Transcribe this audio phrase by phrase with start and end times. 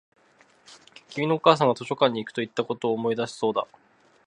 [1.09, 3.67] 君のお母さんが図書館に行くと言ったことを思い出したそうだ